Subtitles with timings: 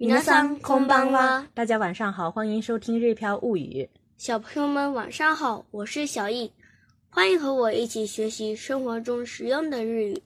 [0.00, 1.46] 皆さんこんばんは。
[1.56, 3.82] 大家晚上好，欢迎收听《日飘物语》。
[4.16, 6.52] 小朋友们晚上好，我是小易，
[7.10, 10.22] 欢迎和我一起学习生活中实用的日语。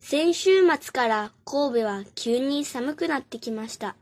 [0.00, 3.94] 先週末から神戸は急に寒くなってきました。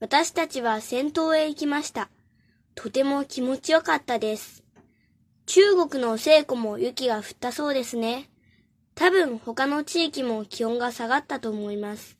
[0.00, 2.08] 私たちは先頭へ行きました。
[2.74, 4.64] とても気持ちよかったです。
[5.46, 8.24] 中国の聖子も雪が降ったそうですね。
[8.96, 12.17] 多分他の地域も気温が下がったと思います。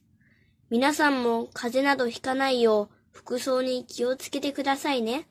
[0.71, 5.27] 皆さんも風邪などひかないよう服装に気をつけてくださいね。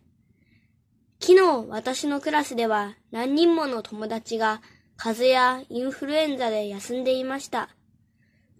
[1.20, 4.62] 昨日私のクラスでは何人もの友達が
[4.96, 7.70] 風邪やインフルエンザで休んでいました。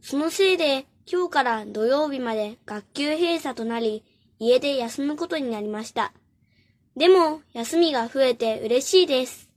[0.02, 4.04] そのせいで今日から土曜日まで学級閉鎖となり
[4.38, 6.14] 家で休むことになりました。
[6.96, 9.48] でも休みが増えて嬉しいです。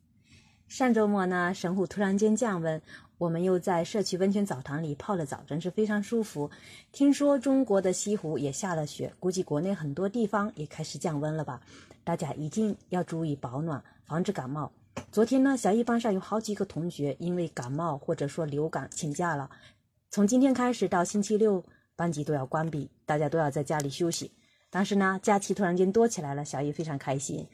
[0.71, 2.81] 上周末呢，神户突然间降温，
[3.21, 6.51] 我们又在社区温泉澡堂里泡了澡，真是非常舒服。
[6.91, 11.61] 听说中国的西湖也下了雪，估计国内很多地方也开始降温了吧？
[12.03, 14.73] 大家一定要注意保暖，防止感冒。
[15.13, 19.51] 昨天呢，小艺班上有好几个同学因为感冒或者说流感请假了。
[20.11, 21.63] 从今天开始到星期六，
[21.95, 24.33] 班级都要关闭，大家都要在家里休息。
[24.71, 27.47] 但是呢，假期突然间多起来了，小艺非常开心。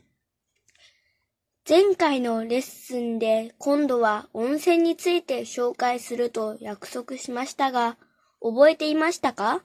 [1.69, 7.97] 前回のレッスンで今度は温泉について紹介すると約束しましたが、
[8.41, 9.64] 覚えていましたか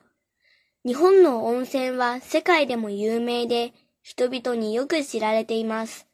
[0.83, 6.07] 日本の温泉は世界でも有名で人々によく知られています。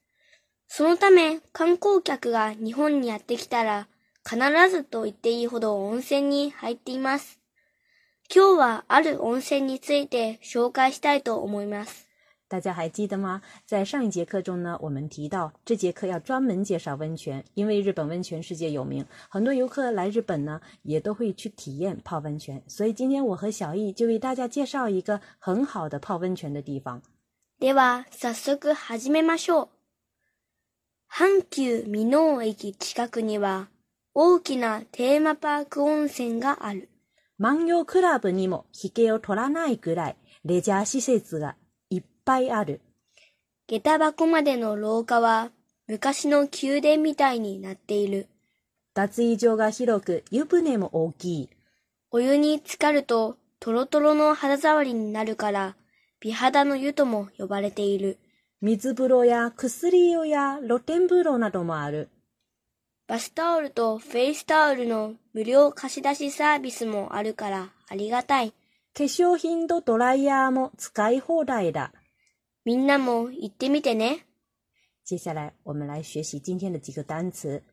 [0.67, 3.87] そのため観光客が日本にやってきたら
[4.29, 4.37] 必
[4.69, 7.39] ずと言っていいほど温泉に入っています。
[8.29, 12.06] 今日はある温泉について紹介したいと思います。
[12.49, 13.41] 大家还记得吗？
[13.65, 22.63] 在上一节课中呢，我们提到这节课要专门介绍温泉，因为日本温泉世界有名，很多游客来日本呢也都会去体验泡温泉。
[22.69, 27.01] 所以今天我和小易就为大家介绍一个很好的泡温泉的地方。
[27.59, 28.51] では早速
[28.97, 29.67] 始めましょう。
[31.09, 33.67] 阪急三ノ駅近くには
[34.13, 36.87] 大きなテーマパーク温泉がある。
[37.85, 41.57] クラブにも引けを取らないらいレジャー施設が。
[42.27, 42.81] ぱいある。
[43.67, 45.51] 下駄箱までの廊下は
[45.87, 48.27] 昔の宮殿みたいになっている。
[48.93, 51.49] 脱衣場が広く湯船も大きい。
[52.11, 55.75] お湯に浸かるとトロトロの肌触りになるから
[56.19, 58.17] 美肌の湯とも呼ばれている。
[58.59, 62.09] 水風呂や薬湯や露天風呂などもある。
[63.07, 68.49] バスタオルとフェイスタオルの無料貸し出しサービスもあるからありがたい。
[68.49, 71.93] 化粧品とドライヤーも使い放題だ。
[72.67, 74.25] みんなも行ってみてね。
[75.05, 77.63] 接下来我们来学习今天的几个单词：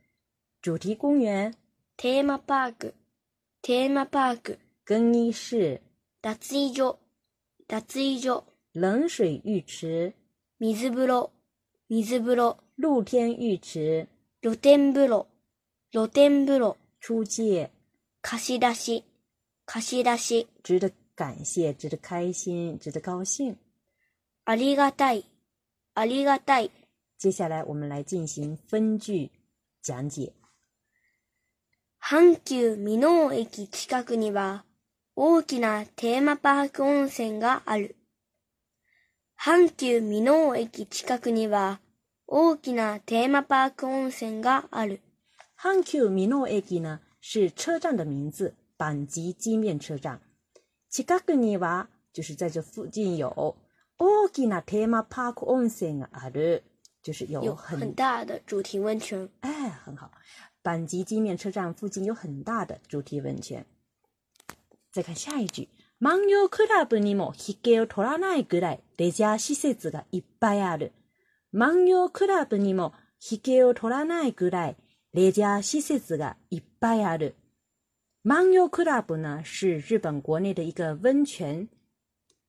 [0.63, 1.53] 主题公园
[1.99, 2.95] （テーマパーク）、
[3.61, 4.57] テー p パ r ク、
[4.87, 5.81] 更衣室
[6.23, 6.97] （脱衣所）、
[7.67, 10.15] i 衣所、冷水浴池
[10.63, 11.33] （水浴）、
[11.91, 14.07] 水 o 露天浴池
[14.43, 15.27] （露天浴）、
[15.91, 17.69] 露天 o 出借
[18.23, 19.05] （貸し出し）、
[19.67, 20.47] 貸し出し。
[20.63, 23.57] 值得感谢，值得开心，值得高兴。
[24.47, 25.25] ありがたい、
[25.95, 26.71] ありがたい。
[27.17, 29.31] 接下来我们来进行分句
[29.83, 30.35] 讲解。
[31.99, 34.67] 阪急美濃駅近くには
[35.17, 37.97] 大きなテーマパーク温泉がある。
[39.43, 41.81] 阪急美濃駅近くには
[42.27, 45.01] 大きなテーマパーク温泉がある。
[45.59, 50.21] 阪急美濃駅呢是车站的名字，阪急机面车站。
[50.91, 53.57] 近くには就是在这附近有。
[53.99, 56.61] 奥吉纳天马 Park 温泉啊，阿的，
[57.01, 59.29] 就是有有很大的主题温泉。
[59.41, 60.11] 哎，很好。
[60.63, 63.65] 板吉金面车站附近有很大的主题温泉。
[64.93, 65.69] 再看下一句，
[65.99, 70.91] 满游クラブにもヒゲを取らないぐらいレジャー施設がいっぱいある。
[71.53, 74.77] 满游クラブにもヒゲを取らないぐらい
[75.13, 77.37] レジャー施設がいっぱいある。
[78.25, 81.69] 满游クラブ呢，是日本国内的一个温泉。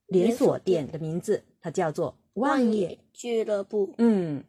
[0.10, 3.94] 连锁店的名字，它叫做望业俱乐部。
[3.98, 4.44] 嗯，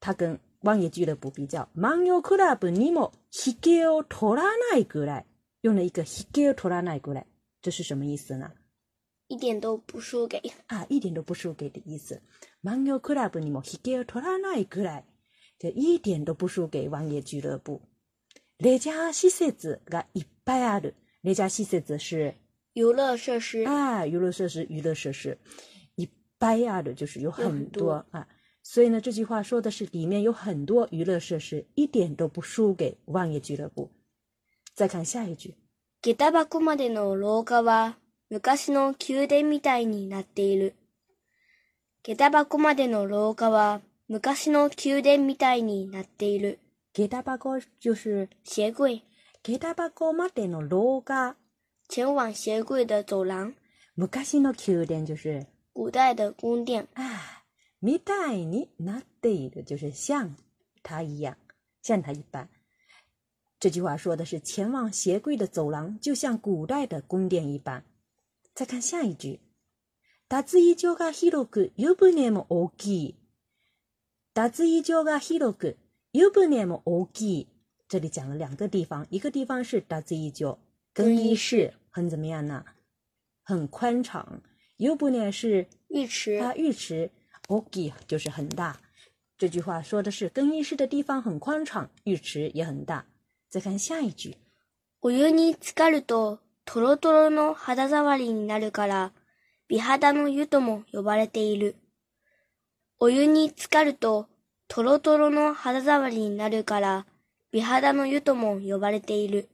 [0.00, 5.24] 它跟望业俱乐部比较，man yokura b nimo hikyo toranai r
[5.60, 7.26] 用了一个 hikyo toranai k r a
[7.60, 8.50] 这是什么意思呢？
[9.28, 12.20] 一点都不输给啊，一点都不输给的意思。
[12.60, 14.60] man y k u r a b nimo h i k t o a n a
[14.60, 15.04] i r
[15.58, 17.82] 就一点都不输给望业俱乐部。
[18.58, 22.34] レジャー施設がいっぱいある，レジャー施設是。
[22.74, 25.36] 游乐设施啊，游乐设施、娱乐设施，
[25.96, 26.08] 一
[26.38, 28.26] 百亚的就是有很多啊。
[28.62, 33.90] 所以呢，这句话说的是里面有很多娱乐设施，一点都不输给万叶俱乐部。
[34.74, 35.50] 再看下一句，
[36.02, 37.96] 下駄箱までの廊下は
[38.30, 40.72] 昔の宮殿みたいになっている。
[42.02, 46.58] 下駄箱までの廊下は昔の宮殿みたいになっている。
[46.94, 49.02] 下駄箱就是鞋柜。
[49.44, 51.36] 下駄箱までの廊下
[51.94, 53.52] 前往鞋柜的走廊，
[53.96, 57.44] 昔卡西诺酒就是古代的宫殿啊。
[57.80, 60.34] 米代尼那对的就是像
[60.82, 61.36] 它一样，
[61.82, 62.48] 像它一般。
[63.60, 67.84] 这句话说的是前往鞋柜的走廊就像古代的宫殿一般。
[68.54, 69.40] 再看下一句，
[70.30, 73.14] 脱衣间が広く、ゆぶも大きい。
[74.32, 75.76] 脱衣间が広く、
[76.12, 77.48] ゆぶも大きい。
[77.86, 80.48] 这里讲了两个地方，一个地方是脱衣间，
[80.94, 81.74] 更衣室。
[81.94, 82.64] 很怎么样呢？
[83.42, 84.40] 很宽敞。
[84.78, 85.30] 又不呢？
[85.30, 86.40] 是浴池。
[86.40, 87.10] 它浴池
[87.48, 88.80] o k 就是很大。
[89.36, 93.04] 这句话说的是更衣室的地方很宽敞，浴池也很大。
[93.50, 94.38] 再看下一句。
[95.02, 99.12] お湯に浸かるととろとろの肌触りになるから、
[99.68, 101.76] 美肌の湯とも呼ばれている。
[103.00, 104.28] お湯に浸かると
[104.68, 107.04] とろとろの肌触りになるから、
[107.50, 109.48] 美肌の湯とも呼ばれている。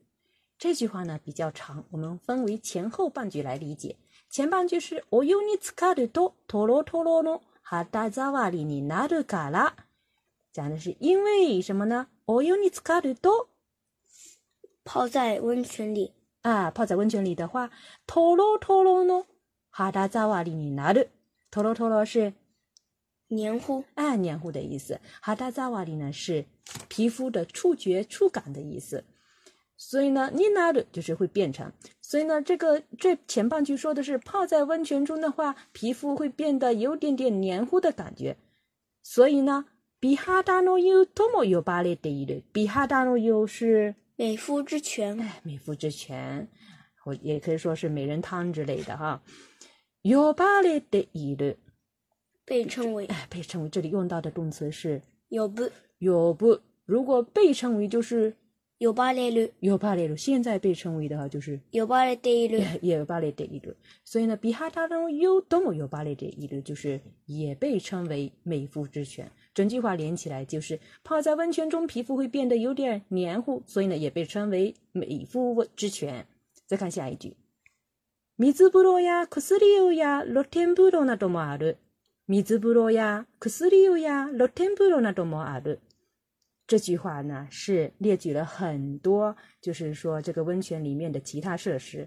[0.59, 3.97] 这句话呢比较长，我们分为前后半句来理解。
[4.29, 9.73] 前半句是“奥尤尼茨卡的多托罗托罗诺哈达扎瓦里尼纳的嘎拉”，
[10.53, 13.51] 讲的是因为什么呢？“奥尤尼茨卡的多”
[14.85, 16.13] 泡在温泉里
[16.43, 17.71] 啊，泡在温泉里的话
[18.09, 19.27] ，“托罗托罗诺
[19.71, 21.07] 哈达扎瓦里尼纳的
[21.53, 22.35] 托罗托罗”是
[23.29, 25.01] 黏糊，哎，黏糊的意思。
[25.21, 26.47] 哈达扎瓦里呢是
[26.89, 29.05] 皮肤的触觉触感的意思。
[29.81, 31.73] 所以呢，你拿着就是会变成。
[32.03, 38.37] 所以呢，这个这前半句说的是泡在温泉中的话，皮肤会变得有点点黏糊的感觉。
[39.03, 39.65] 所以呢，
[40.01, 45.17] 比哈达诺有多么有巴列的一对，比哈达诺有是美肤之泉。
[45.21, 46.49] 哎，美肤之泉，
[47.07, 49.23] 我也可以说是美人汤之类的哈。
[50.03, 51.57] 有巴列的一对，
[52.45, 58.35] 被称为哎，被称为这里用到的动词是有不有不，如果被称为就是。
[58.81, 63.77] 呼ばれる、呼ばれる，现在被称为的哈就是呼ばれている、呼ばれている。
[64.05, 69.29] 所以呢，ビハタの湯でも呼ばれている，就是也被称为美肤之泉。
[69.53, 76.25] 整句话连起来就是泡在温泉中，皮肤会变得有点黏糊，所以呢也被称为美肤之泉。
[76.67, 77.37] 再看下一句，
[78.39, 81.79] 水布罗や薬流や露天布罗などもある。
[82.29, 85.81] 水布罗や薬流や露天布罗などもある。
[86.69, 92.07] 这句话呢是列举了很多，就是说这个温泉里面的其他设施。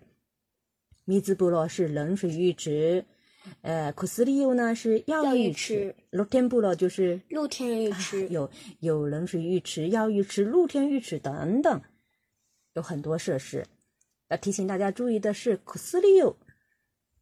[1.03, 3.03] 弥兹部落是冷水浴池，
[3.63, 8.47] 呃，库斯利尤呢是药浴池，露天部落就是露天浴池，有
[8.81, 11.81] 有冷水浴池、药浴池、露天浴池等等，
[12.75, 13.65] 有很多设施。
[14.29, 16.37] 要提醒大家注意的是，库斯利尤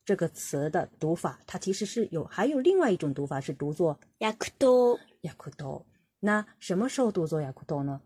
[0.03, 5.88] 这个词的读法，它其实是有还有另外一种读法是读作雅库多，雅库多。
[6.21, 8.01] 那什么时候读作ヤクド呢？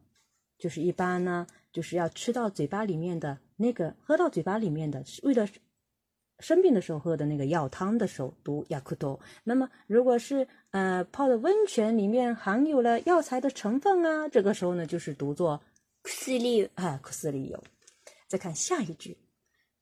[0.57, 5.47] 就是一般呢，就是要吃到嘴巴里面的那个，喝到嘴巴里面的，为了
[6.39, 9.19] 生病的时候喝的那个药汤的时候读ヤクド。
[9.43, 15.59] 那么如果是呃泡的温泉里面含有了药材的成分啊，这个时候呢就是读作
[16.03, 17.61] クスリ啊，クスリ有。
[18.27, 19.17] 再看下一句，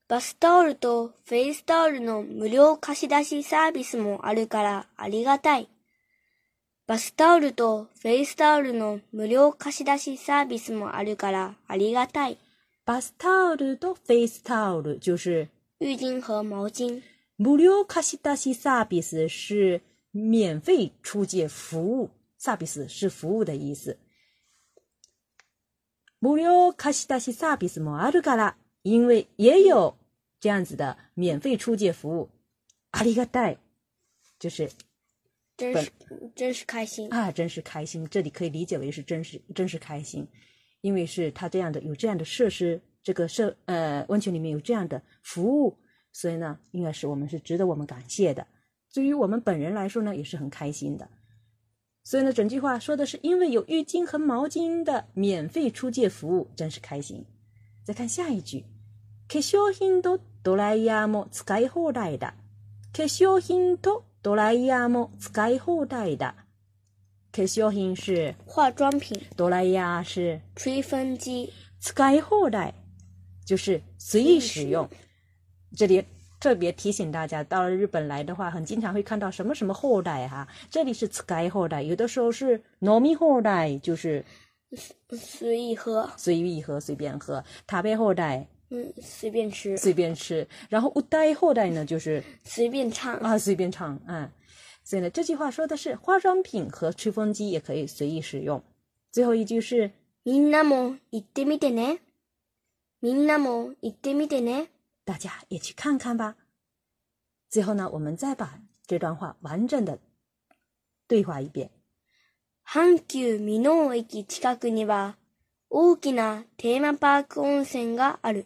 [0.08, 5.68] バスタルドフェイスタルの無料貸し出しサービスもあるからありがたい。
[6.92, 12.38] バスタオルとフェイスタオルの無料貸し出しサービスもあるからありがたい。
[12.86, 15.48] バスタオルとフェイスタオル就是
[15.80, 17.02] 浴巾和毛巾。
[17.38, 19.82] 無料貸し出しサービス是
[20.12, 23.96] 免费出借服务，サービス是服务的意思。
[26.20, 29.96] 無料貸し出しサービスもあるから、因为也有
[30.42, 32.28] 这样子的免费出借服务。
[32.92, 33.58] ありがたい，
[34.42, 34.70] 就是
[36.36, 37.32] 真是开心啊！
[37.32, 40.28] 真是开心，这里可以理解为是真实、真是开心，
[40.82, 45.78] 因为是他这样的有这样的设施，这个设呃温泉里面有这样的服务，
[46.12, 48.46] 所以呢，应该是我们是值得我们感谢的。
[48.94, 51.08] 对于我们本人来说呢，也是很开心的。
[52.04, 57.24] 所以呢，整句话说的是因为有浴巾和毛巾的免费出借服务，真是开心。
[57.86, 58.66] 再看下一句，
[59.30, 62.34] 化粧品とドライヤーも使い放題だ。
[62.94, 66.36] 化粧品と哆啦 A 梦 s k y 货的，
[67.32, 72.74] 可用品是化妆品，哆 a 呀是吹风机，sky 后代。
[73.44, 74.88] 就是随意使用。
[75.76, 76.02] 这里
[76.40, 83.18] 特别提醒大家，到了日本来的话，很经常会看到什么什么后代哈，这里是 sky 后代，有的时候是 nomi
[83.82, 84.24] 就是
[85.18, 88.48] 随意喝，随意喝，随便喝 t a b 代。
[88.74, 90.48] 嗯，随便吃，随便吃。
[90.70, 94.00] 然后，后代后代呢，就是随便唱啊，随便唱。
[94.08, 94.32] 嗯，
[94.82, 98.64] 所以呢，这句话说的是化妆品和吹风机也可以随意使用。
[99.12, 99.92] 最后一句是，
[100.24, 102.00] みんなも行ってみてね，
[103.02, 104.68] みんなも行ってみてね，
[105.04, 106.38] 大家也去看看吧。
[107.50, 110.00] 最后呢，我们再把这段话完整的
[111.10, 111.70] 对话一遍。
[112.66, 115.16] 阪急三ノ駅近くには
[115.68, 118.46] 大きなテーマパーク温泉がある。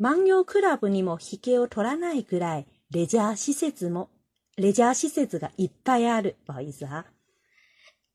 [0.00, 4.08] 万葉クラブにも引けを取らないくらいレジャー施設も、
[4.56, 7.04] レジャー施設がいっぱいある、バイザー。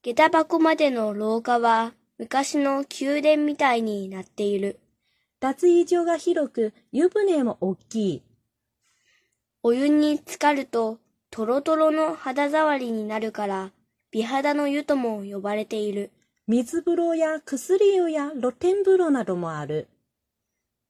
[0.03, 4.77] 下駄箱までの廊下は昔の宮殿みたいになっている。
[5.39, 8.21] 脱衣所が広く湯船も大きい。
[9.63, 10.99] お湯に浸かると
[11.31, 13.71] トロトロの肌触りになるから
[14.11, 16.11] 美肌の湯とも呼ばれている。
[16.47, 19.87] 水風呂や薬湯や露天風呂などもある。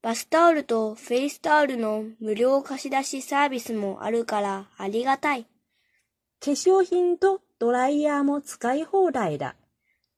[0.01, 5.43] バスタオルとフェイスタオルの無料貸し出しサービスもあるからありがたい。
[6.39, 9.55] 化粧品とドライヤーも使い放題だ。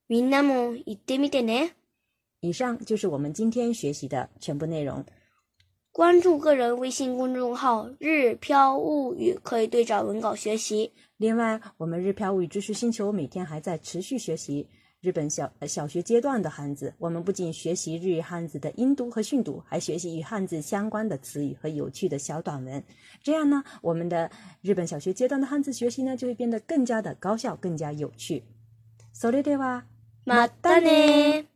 [0.08, 1.74] みんなも行ってみてね。
[2.44, 5.04] 以上就是我们今天学习的全部内容。
[5.92, 10.94] 关注个人微信公众号“日飘物语”，可以对照文稿学习。
[11.18, 14.68] 另外，我们“日飘物语知识星球”每天还在持续学习。
[15.02, 22.82] 日本小小学阶段的汉字，我们不仅学习日语汉字的音读和训读，还学习与汉字相关的词语和有趣的小短文。
[23.24, 24.30] 这样呢，我们的
[24.62, 28.44] 日本小学阶段的汉字学习呢，就会变得更加的高效，更加有趣。
[29.12, 29.84] s o で e d i
[30.84, 31.40] ね。
[31.44, 31.51] a